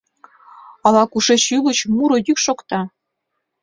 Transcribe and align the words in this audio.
Ала-кушеч 0.85 1.43
ӱлыч 1.55 1.79
муро 1.95 2.17
йӱк 2.27 2.37
шокта. 2.45 2.81